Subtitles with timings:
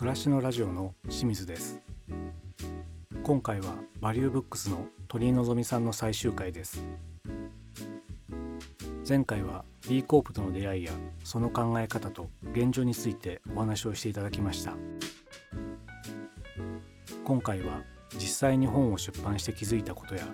[0.00, 1.78] 暮らしのラジオの清水です。
[3.22, 6.82] 今回はバリューブックスの鳥居のさんの最終回です。
[9.06, 10.92] 前回は B コープとの出会いや
[11.22, 14.72] その考え方と現状についてお話をしていただきました。
[17.22, 17.82] 今回は
[18.14, 20.26] 実際に本を出版して気づいたことや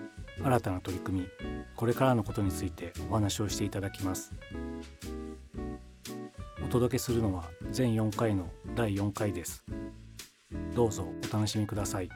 [0.45, 1.27] 新たな取り組み
[1.75, 4.31] これからのことについてお話をしていただきます。
[6.67, 9.65] お届けするのは全4回の第4回です。
[10.75, 12.09] どうぞお楽しみください。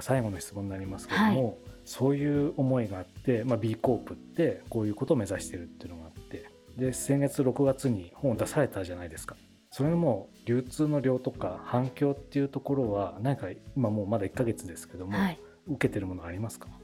[0.00, 9.36] 最後の質問になりますけれども、はい、そういう思いがあって、まあ、B コープってこういうことを目指してるっていうのがあってで先月6月に本を出されたじゃないですか。
[9.70, 13.46] それも流通の量とか反響っていうところは何か
[13.76, 16.66] 今もうまだ1か月ですけども、はい、受けてるものありますか？
[16.66, 16.81] はい、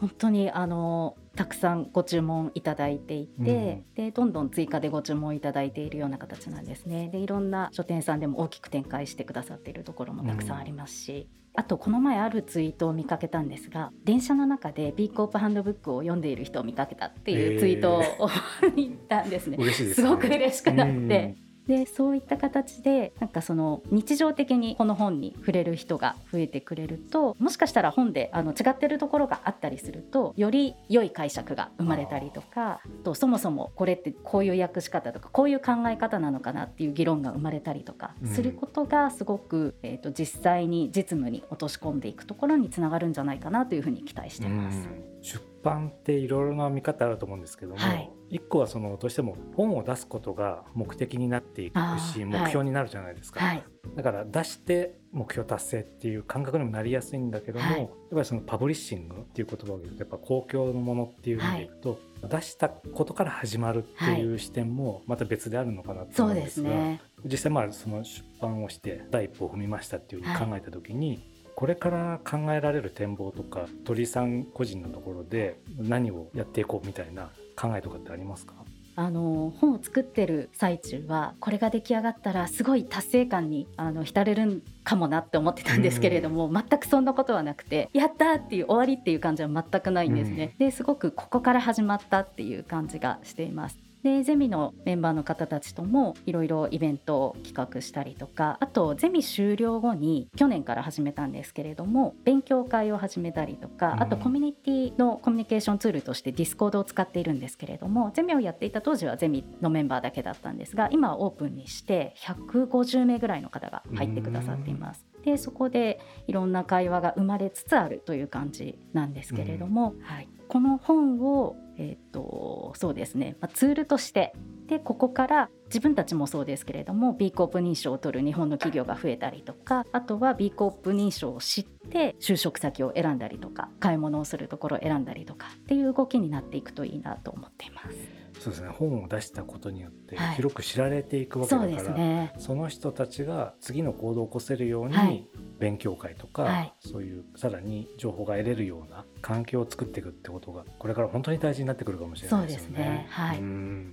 [0.00, 7.08] 本当にあのたくさんご注文いただいていて、うん、でどんどん追加でご注文いただいているような形なんですね。
[7.08, 19.58] でいろんな書店さんでも大きく展開してくださっているところもたくさんありますし、うん、あとこの前あるツイートを見かけたんですが電車の中で B コープハンドブックを読んでいる人を見かけたっていうツイートを、えー、 見たんですね。
[19.72, 44.88] すすごく嬉しくなって、でそういった形でなんかその日常的にこの本に触れる人が増えてくれるともしかしたら本であの違ってるところがあったりするとより良い解釈が生まれたりとかとそもそもこれってこういう訳し方とかこういう考え方なのかなっていう議論が生まれたりとかすることがすごく、うん、えーと、実際に実務に落とし込んでいくところにつながるんじゃないかなというふうに期待してます。
[45.20, 53.62] 出版っていろいろな見方あると思うんですけども、はい一個はそのどうしても本を出すことが目的になっていくし目標になるじゃないですか、はい、
[53.94, 61.90] だから出して目標達成っていう感覚にもなりやすいんだけども、はい、やっぱりそのパブリッシングっていう言葉を言うとやっぱ公共のものっていう意味でいくと、
[62.22, 71.22] はい、出したことから始まるっていう視点もまた別であるのかなと思うんですが、ね、実際まあその出版をして第一歩を踏みましたっていうふうに考えた時に、
[71.54, 77.30] これから考えられる展望とか鳥さん個人のところで何をやっていこうみたいな
[77.62, 78.54] 考えとかってありますか？
[78.94, 90.54] あの本を作ってる最中はこれが出来上がったらすごい達成感にあの浸れるかもなって思ってたんですけれども、うん、全くそんなことはなくてやったっていう終わりっていう感じは全くないんですね。
[90.60, 93.78] うん、ですごくここから始まったっていう感じがしています。
[94.02, 115.06] でゼミのメンバーの方たちともいろいろイベントを企画したりとかあとゼミ終了後に去年から始めたんですけれども勉強会を始めたりとかあとコミュニティのコミュニケーションツールとしてディスコードを使っているんですけれどもゼミをやっていた当時はゼミのメンバーだけだったんですが今はオープンにして150名ぐらいの方が入ってくださっています。
[115.24, 124.34] でそこでいろんな会話が生まれつつあるという感じなんですけれども、はい、この本をえーと、そうですね、まあ、ツールとして。
[124.68, 137.96] でここから自分たちもそうですけれども B コープ認証を取る日本の企業が増えたりとかあとは B コープ認証を知って就職先を選んだりとか買い物をするところを選んだりとかっていう動きになっていくといいなと思っています。
[138.40, 138.68] そうですね。
[138.68, 145.28] 本を出したことによって広く知られていくわけだから、はいそね、その人たちが次の行動を起こせるように、
[145.62, 152.66] 勉強会とか、はい、そういうさらに情報が得れるような環境を作っていくってことがこれから本当に大事になってくるかもしれないですね。
[152.66, 153.06] そうですね。
[153.08, 153.40] はい、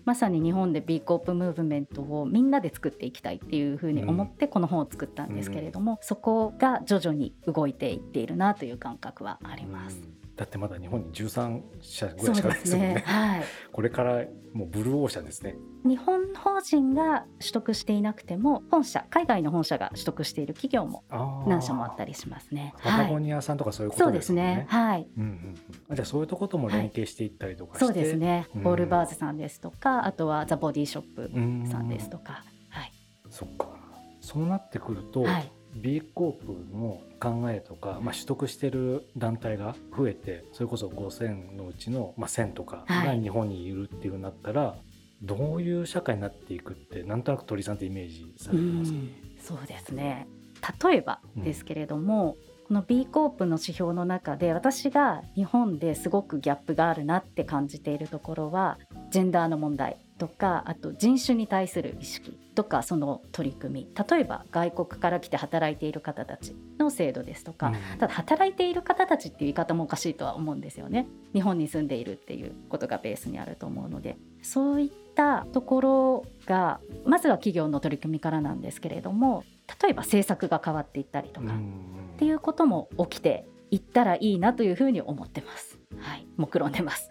[0.03, 10.01] まさに日本で B コープムーブメントをみんなで作っていきたいっていうふうに思ってこの本を作ったんですけれども、うん、そこが徐々に動いていっているなという感覚はあります。
[10.39, 12.93] だってまだ日本に13社ぐらいしかないですもんね。
[12.93, 14.23] ねはい、 これから
[14.53, 15.57] もうブルーオーシャンですね。
[15.83, 21.03] 日本法人が取得していなくても本社海外の本社が取得している企業も
[21.45, 22.73] 何社もあったりしますね。
[22.81, 24.41] パタゴニアさんとかそういうことですね。
[24.41, 24.81] はい、そうですね。
[24.85, 25.07] はい。
[25.17, 25.55] うんうん
[25.89, 25.95] うん。
[25.95, 28.47] じゃあそういうとことも連携していったりとか、はい、そうですね。
[28.55, 32.45] ボールバーズさんですとか、あとはザボディショップさんですとか。
[32.69, 32.93] はい。
[33.29, 33.67] そっか。
[34.21, 35.23] そうなってくると。
[35.23, 48.97] はい B コープの考えとか、まあ、取得してる団体が増えてそれこそ5,000のうちの、まあ、1,000とかが日本にいるっていうふうになったら、はい、どういう社会になっていくってなんとなく鳥さんってイメージされてますか、
[49.41, 50.27] そうですね。
[50.83, 58.77] 例えばですけれども、うん、この B コープの指標の中で私が日本ですごくギャップがあるなって感じているところは
[59.11, 63.87] ジェンダーの問題とかあと人種に対する意識とかその取り組み。
[64.09, 71.07] 例えば外国から来て働いている方たちの制度ですとか、うん、ただ働いている方たちっていう言い方もおかしいとは思うんですよね。
[71.33, 74.17] 日本に住んでいるっていうことがベースにあると思うので。
[74.41, 79.43] そういったところがまずは企業の取り組みからなんですけれども
[79.81, 85.79] 例えば政策が変わっていったりとかっていうことも起きていったらいいなというふうに思ってます。
[85.97, 87.09] はい、目論んでます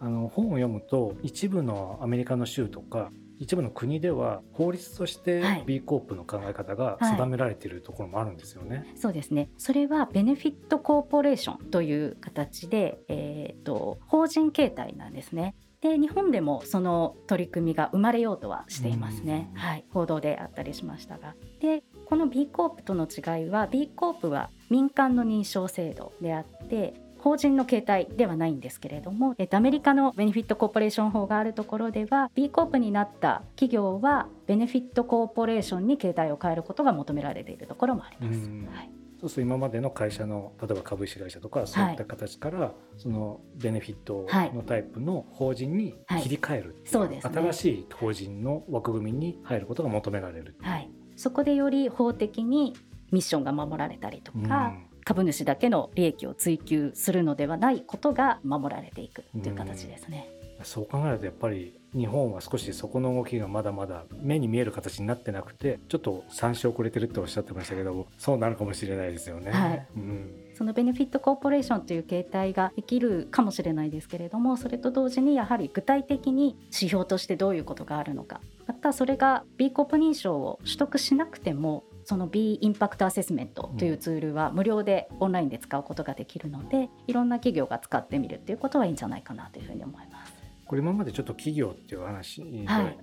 [0.00, 8.68] あの本を読むと一部のアメリカの州とか一部の国では法律として B コープの考え方が定められているところもあるんですよね。
[8.68, 9.50] はいはい、そうですね。
[9.56, 15.54] それはベネフィットコーポレーションという形で、えっ、ー、と法人形態なんですね。
[15.80, 19.50] で日本でもその取り組みが生まれようとはしていますね。
[19.54, 21.34] はい、報道であったりしましたが。
[21.60, 38.40] でこの B コープとの違いは B コープは民間の認証制度であって法人の形態ではないんですけれども、えっと、アメリカのベネフィットコーポレーション法があるところでは B コープになった企業はベネフィットコーポレーションに形態を変えることが求められているところもあります。
[38.74, 38.90] はい。
[39.20, 52.76] そうすると今までの会社の例えば株式会社とかそういった形から、はい、そのベネフィットのタイプの法人に切り替える、はい、そうです、ね、新しい法人の枠組みに入ることが求められる、はい、そこでより法的に
[53.10, 60.28] ミッションが守られたりとか、うん株主だけの利益を追求するのではないことが守られていくという形ですね。
[60.60, 69.50] うそう考えるとやっぱり日本は少しそこの動きがまだまだ目に見える形になってなくてちょっと参照遅れてるっておっしゃってましたけどそうなるかもしれないですよね。
[69.50, 90.32] はい、うん、そのベネフィットコーポレーションという形態ができるかもしれないですけれどもそれと同時にやはり具体的に指標としてどういうことがあるのかまたそれが B コープ認証を取得しなくてもその B インパクトアセスメントというツールは無料でオンラインで使うことができるのでいろんな企業が使ってみるっていうことはいいんじゃないかなというふうに思います。
[90.64, 92.40] これ今までちょっと企業っていう話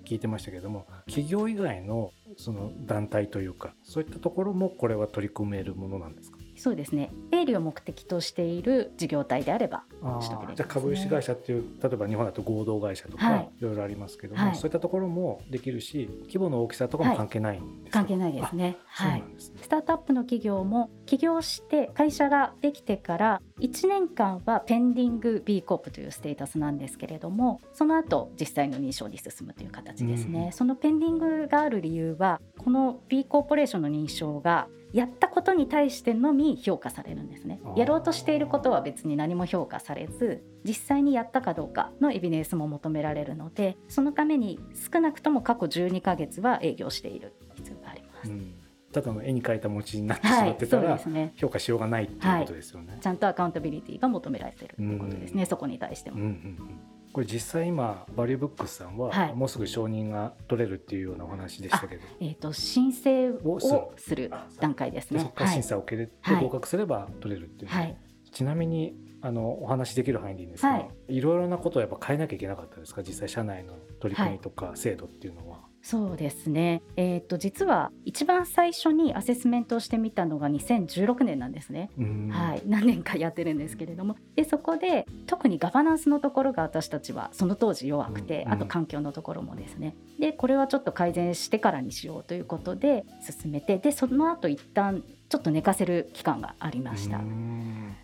[0.06, 6.40] 聞いてましたけども、はい、企業以外のその団体というかそういったところもこれは取り組めるものなんですか？
[6.66, 7.12] そうですね。
[7.32, 18.78] 営利を目的としている事業体であれば取得できね、じゃあ株式会社っていう例えば日本だと合同会社とか、い、ろいろありますけども、はい、そういったところもできるし規模の大きさとかも関係ないんですか、はい、関係ないですね。
[18.88, 37.60] はい、スタートアップの企業も起業して会社ができてから1年間はペンディング B コープというステータスなんですけれどもその後実際の認証に進むという形ですね、うん、そのペンディングがある理由はこの B コーポレーションの認証がやったことに対してのみ評価されるんですね。
[37.76, 44.58] やろうとしていることは別に何も評価されず実際にやったかどうかのエビデンスも求められるのでそのために
[44.94, 48.32] 少なくとも過去12ヶ月は営業している必要があります。
[48.32, 48.54] うん。
[48.94, 56.18] ただの絵に描いた餅になってしまってたら、はいね、評価しようがないっていうことですよね、はい、ちゃんとアカウンタビリティが求められているということですね、うん、そこに対しても。
[56.18, 64.30] うんうんうんこれ実際今バリューブックスさんはもうすぐ承認が取れるっていうようなお話でしたけど、えっ、ー、と申請をする
[64.60, 65.22] 段階ですね。
[65.22, 67.98] そこから審査を受けて合格すれば取れるっていう、はい、
[68.34, 70.78] ちなみにあのお話できる範囲でいいんですが、は
[71.08, 73.02] い、いろいろなことをやっぱ変えなきゃいけなかったですか？
[73.02, 75.62] 実際社内の取り組みとか制度っていうのは。
[75.86, 81.92] そうですね、えーと、実は一番最初にアセスメントをしてみたのが2016年なんですね、
[82.32, 84.16] はい、何年かやってるんですけれども。
[84.36, 89.96] でそこで特にガバナンスのところが私たちはその当時弱くて、あと環境のところもですね。
[90.20, 97.22] でこれはちょっと改善してからにしようということで進めてでその後一旦ちょっと寝かせる期間がありました。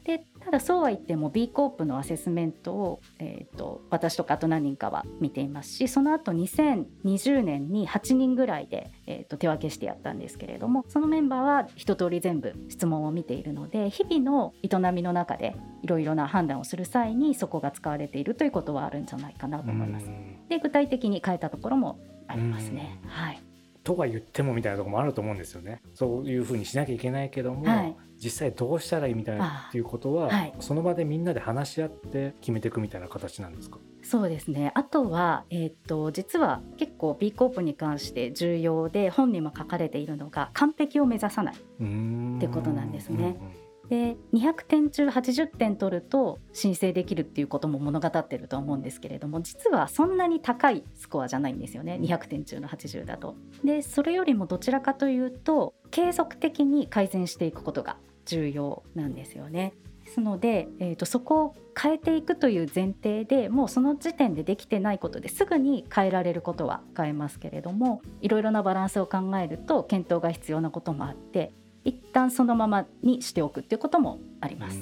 [0.04, 20.10] でただそうは言っても B コープのアセスメントを、えーと、私とかあと何人かは見ていますしその後2020年に8人ぐらいで、えーと、手分けしてやったんですけれどもそのメンバーは一通り全部質問を見ているので日々の営みの中でいろいろな判断をする際にそこが使われているということはあるんじゃないかなと思います。
[20.50, 23.00] で具体的に変えたところもありますね。
[23.08, 23.42] はい
[23.84, 25.82] とは言ってもみたいなところもあると思うんですよね。
[25.96, 33.80] そういうふうにしなきゃいけないけども、はい、実際どうしたらいいみたいなっていうことは、はい、その場でみんなで話し合って決めていくみたいな形なんですか？
[34.04, 34.72] そうですね。
[34.76, 43.38] あとは、えー、っと実は結構 B コープに関して重要で本にも書かれているのが完璧を目指さないってことなんですね。
[43.40, 53.36] うんうんで200点中80点取ると申請できるっていうことも物語ってると思うんですけれども実はそんなに高いスコアじゃないんですよね200点中の80だと。
[53.66, 59.74] でそれよりもどちらかというと継続的に改善していくことが重要なんですよね。
[60.04, 71.54] ですので、えーと、そこを変えていくという前提でもうその時点でできてないことですぐに変えられることは変えますけれどもいろいろなバランスを考えると検討が必要なこともあって
[71.86, 74.78] 一旦そのままにしておくっていうこともあります。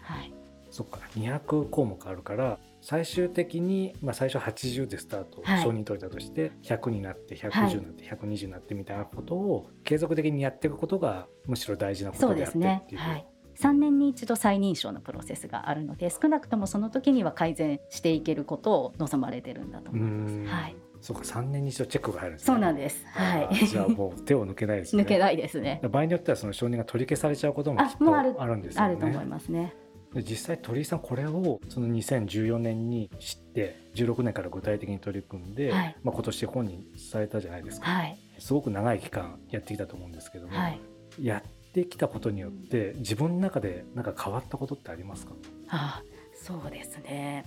[0.00, 0.32] はい、
[0.70, 13.00] そっか200項目あるから最終的に、まあ、最初80でスタート、はい、承認取れたとして100になって110になって、はい、120になってみたいなことを継続的にやっていくことがむしろ大事なことであってっていう。
[13.00, 13.26] はい
[13.60, 20.44] 3年に一度再認証のプロセスがあるので少なくともその時には改善していけることを望まれてるんだと思います。
[20.46, 23.06] はいそうか3年に一度チェックが入るんです、ね、そうなんです。
[23.06, 23.66] はい。
[23.66, 25.02] じゃあもう手を抜けないですね。
[25.04, 25.80] 抜けないですね。
[25.82, 28.86] 場合によってはその承認が取り消されちゃうこともきっとあるんですよね。
[28.86, 29.74] あると思いますね。
[30.14, 40.80] で実際鳥居さんこれをその2014年に知って16年から具体的に取り組んで、はい、まあ、今年本にされたじゃないですか、はい、すごく長い期間やってきたと思うんですけども、はい、
[41.20, 45.32] やってきたことによって自分の中で何か変わったことってありますか？
[45.68, 46.02] あ
[46.34, 47.44] そうですね。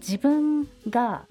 [0.00, 1.26] 自分が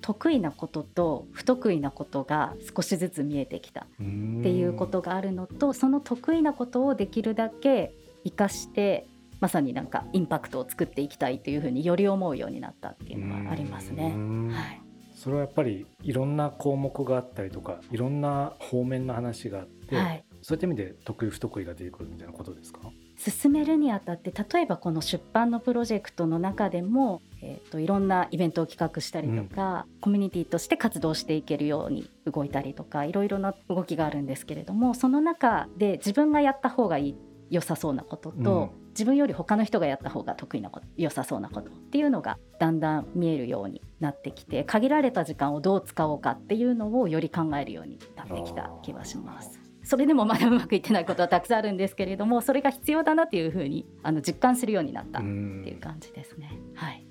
[0.00, 7.92] 得意なことと不得意なことが少しずつ見えてきたっていうことがあるのとその得意なことをできるだけ
[8.24, 9.08] 生かして
[9.40, 14.14] まさになんかインパクトを作っていきたいというふうにより思うようになったっていうのはありますね。
[14.52, 14.80] はい、
[15.14, 22.80] それはやっぱりいろんな項目があったりとかいろんな方面の話があって、はい、そういった意味で得意不得意が出てくるみたいなことですか？
[23.16, 37.16] 進めるにあたって例えばこの出版のプロジェクトの中でも、えーと、いろんなイベントを企画したりとか、うん、コミュニティとして活動していけるように動いたりとかいろいろな動きがあるんですけれどもその中で自分がやった方がいい
[37.50, 49.60] 良さそうなことと、うん、自分より他の人がやった方が得意なこと良さそうなことっていうのがだんだん見えるようになってきて限られた時間をどう使おうかっていうのをより考えるようになってきた気がします。
[49.84, 56.58] それでもまだうまくいってないことはたくさんあるんですけれどもそれが必要だなっていうふうにあの実感するようになったっていう感じですね。
[56.74, 57.06] はい、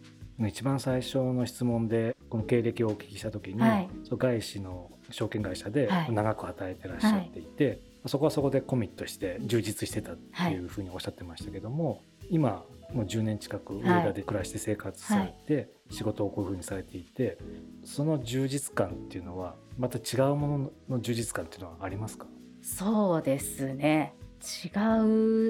[0.50, 17.38] 一番最初の質問でこの経歴をお聞きした時に、はい、外資の証券会社で長く働いてらっしゃっていて、はい、そこはそこでコミットして充実してたっていうふうにおっしゃってましたけども、今もう10年近く上田で暮らして生活されて、仕事をこういうふうにされていて
[17.84, 22.26] その充実感っていうのはまた違うものの充実感っていうのはありますか？
[22.62, 24.14] そうですね。
[24.40, 24.68] 違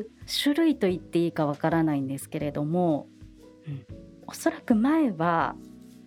[0.02, 0.10] う
[0.44, 3.08] 種類と言っていいかわからないんですけれども、
[3.68, 3.86] うん、
[4.28, 5.56] おそらく前は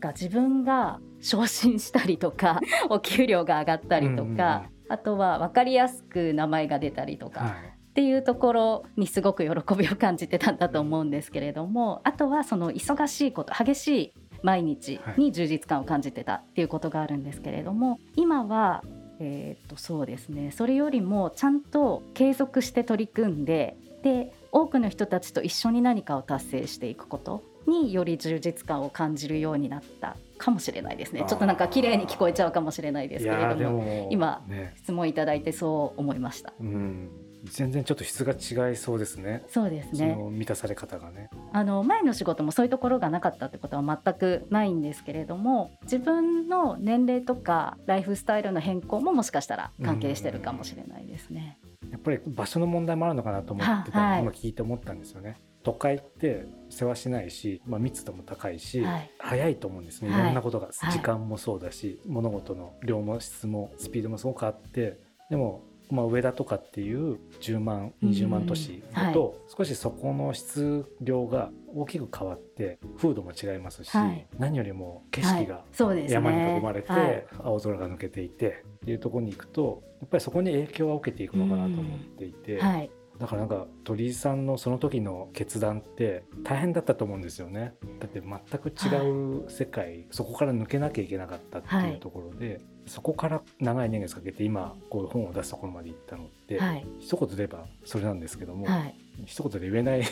[0.01, 18.83] が自分が昇進したりとかお給料が上がったりとか、あとは分かりやすく名前が出たりとか、はい、っていうところにすごく喜びを感じてたんだと思うんですけれどもあとはその忙しいこと激しい毎日に充実感を感じてたっていうことがあるんですけれども今は
[19.23, 36.53] えー、とそうですねそれよりもちゃんと継続して取り組んでで多くの人たちと一緒に何かを達成していくことにより充実感を感じるようになったかもしれないですねちょっとなんか綺麗に聞こえちゃうかもしれないですけれども今、ね、質問いただいてそう思いました。
[36.59, 37.11] うん
[37.45, 39.43] 全然ちょっと質が違いそうですね。
[39.49, 40.15] そうですね。
[40.15, 41.31] 満たされ方がね。
[41.53, 51.59] あの前の仕事もそういうところがなかったってことは全くないんですけれども、自分の年齢とかライフスタイルの変更ももしかしたら関係してるかもしれないですね。
[51.91, 55.39] やっぱり場所の問題もあるのかなと思ってた、はい、今聞いて思ったんですよね。
[55.63, 60.09] 都会って世話しないし、まあ、密度も高いし、はい、早いと思うんですね。
[60.09, 60.13] い。
[60.13, 64.99] ろんなことが、はい、時間もそうだし、物事の量も質もスピードもすごくあって
[65.29, 75.65] でもまあ、上田とかっていう10万20万都市だと、少しそこの質量が大きく変わって風土も違いますし、はい、何よりも景色が
[76.09, 82.61] 山に囲まれて、青空が抜けていてっていうところに行くとやっぱりそこに影響は受けていくのかなと思っていて。
[82.61, 82.91] はい
[83.21, 87.75] だからなんか鳥居さんのその時の決断って大変だったと思うんですよね。
[87.99, 98.95] だって全く違う世界、はい、そこから抜けなきゃいけなかったっていうところで、はい、そこから長い年月かけて今こう本を出すところまで行ったのって、はい、一言で言えばそれなんですけども、はい、
[99.27, 100.03] 一言で言えない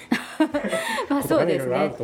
[1.08, 1.94] まあそうですね。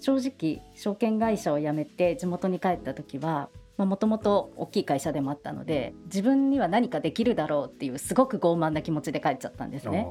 [0.00, 3.48] 正直証券会社を辞めて地元に帰った時は
[3.86, 10.06] もともと大きい会社でもあったので自分には何かできるだろうっていうすごく傲慢な気持ちで帰っちゃったんですね。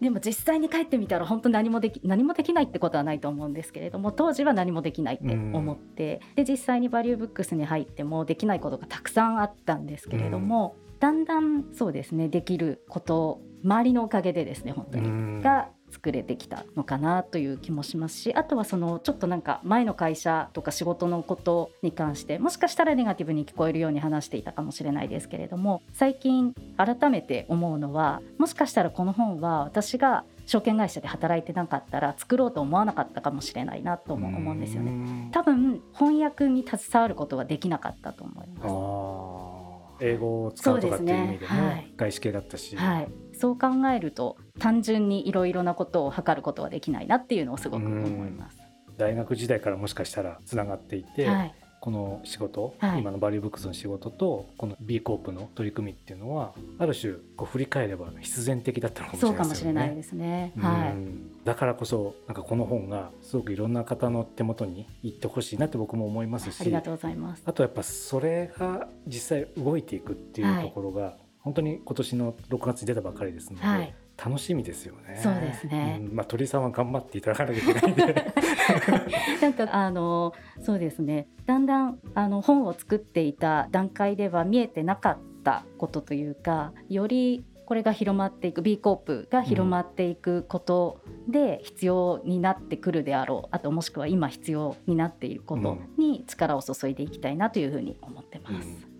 [0.00, 15.42] でも実際に帰ってみたら本当何もでき何もできないってことはないと思うんですけれども当時は何もできないって思って、で実際にバリューブックスに入ってもできないことがたくさんあったんですけれども、だんだんそうですねできること周りのおかげでですね本当に。
[15.42, 35.30] が作れてきたのかなという気もしますしあとはそのちょっとなんか前の会社とか仕事のことに関してもしかしたらネガティブに聞こえるように話していたかもしれないですけれども最近改めて思うのはもしかしたらこの本は私が証券会社で働いてなかったら作ろうと思わなかったかもしれないなとも思うんですよね。
[35.32, 39.74] 多分翻訳に携わることはできなかったと思います。
[40.00, 41.52] 英語を使うとかっていう意味でも
[41.96, 48.58] 外資系だったし、はい、そう考えると単純にいろいろなことを測ることはできないなっていうのをすごく思います。
[48.96, 59.34] 大学時代からもしかしたらつながっていて、はい、この仕事、はい、今のバリューブックスの仕事とこの B コープの取り組みっていうのはある種こう振り返れば必然的だったのかもしれないですね。
[59.34, 60.52] そうかもしれないですね。
[60.56, 61.44] はい。
[61.44, 67.42] だからこそなんかこの本がすごくいろんな方の手元に行ってほしいなって僕も思いますし、ありがとうございます。
[67.44, 75.20] あとやっぱそれが実際動いていくっていうところが、はい本当に今年の6月に出たばかりですので、はい、楽しみですよね。
[75.22, 75.98] そうですね。
[76.00, 78.32] うん、まあ鳥さんは頑張っていただかなきゃいけないんで。
[79.42, 81.28] なんかあのそうですね。
[81.46, 98.86] だんだんあの本を作っていた段階では見えてなかったことというか、よりこれが広まっていく B コープが広まっていくことで必要になってくるであろう、あともしくは今必要になっていることに力を注いでいきたいなというふうに思ってます。
[98.88, 98.93] うん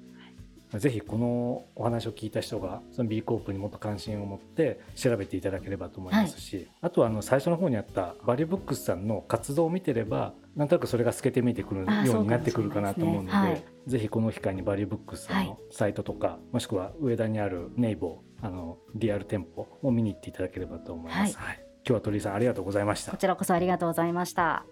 [0.79, 21.39] ぜひこのお話を聞いた人がその B コープにもっと関心を持って調べていただければと思いますし、はい、あとはあの最初の方にあったバリューブックスさんの活動を見てればなんとなくそれが透けて見えてくるようになってくるかなと思うので、ねはい、ぜひこの機会にバリューブックスさんのサイトとか、はい、もしくは上田にあるネイボーあのリアル店舗を見に行っていただければと思います。
[21.39, 23.13] はい、今日は鳥居さんありがとうございました。
[23.13, 24.67] こちらこそありがとうございました。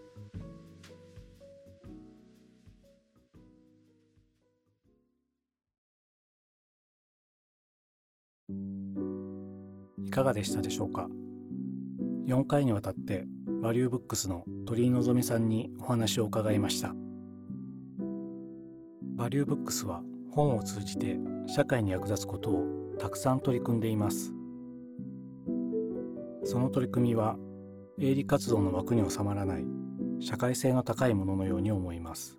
[10.04, 11.08] いかがでしたでしょうか
[12.26, 13.26] ？4回にわたって
[13.62, 16.94] バリューブックスの鳥居望さんにお話を伺いました。
[19.16, 22.64] バリューブックスは本を通じて社会に役立つことを
[22.98, 24.32] たくさん取り組んでいます。
[26.44, 27.36] その取り組みは
[28.00, 29.64] 営利活動の枠に収まらない
[30.20, 32.38] 社会性の高いもののように思います。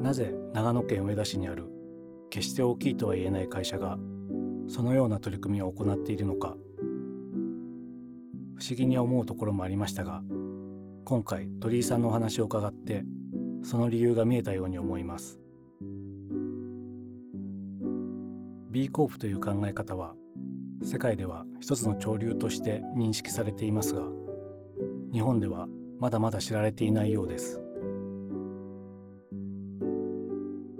[0.00, 1.66] なぜ長野県上田市にある
[2.30, 3.98] 決して大きいとは言えない会社が
[4.68, 6.56] そのような取り組みを行っているのか。
[8.56, 10.22] 不思議に思うところもありましたが
[11.04, 13.04] 今回鳥居さんのお話を伺って
[13.62, 15.38] その理由が見えたように思います。
[18.70, 20.14] B コープという考え方は
[20.82, 24.02] 世界では一つの潮流として認識されていますが
[25.12, 25.66] 日本では
[25.98, 27.60] まだまだ知られていないようです。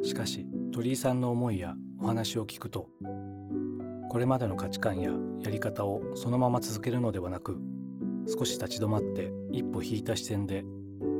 [0.03, 2.89] しかし鳥居さんの思いやお話を聞くと
[4.17, 5.11] これまでの価値観や
[5.43, 7.59] やり方をそのまま続けるのではなく
[8.27, 10.65] 少し立ち止まって一歩引いた視線で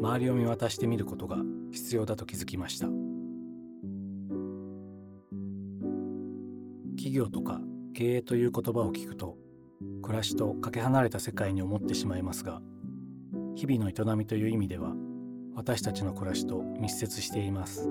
[0.01, 1.37] 周りを見渡してみることが
[1.73, 2.87] 必要だと気づきました。
[6.97, 7.61] 企業とか
[7.93, 9.37] 経営という言葉を聞くと
[10.01, 12.63] 暮らしとかけ離れた世界に思ってしまいますが
[13.57, 14.95] 日々の営みという意味では
[15.55, 17.91] 私たちの暮らしと密接しています。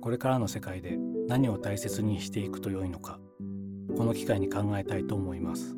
[0.00, 3.18] これからの世界で何を大切にしていくと良いのか
[3.96, 5.76] この機会に考えたいと思います。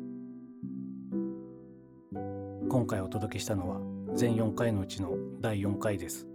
[2.69, 3.79] 今回お届けしたのは
[4.15, 6.27] 全4回のうちの第4回です。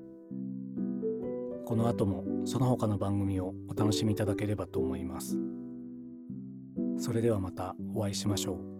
[1.67, 5.37] この後もその他の番組をお楽しみいただければと思います。
[6.99, 8.72] それではまたお会いしましょう。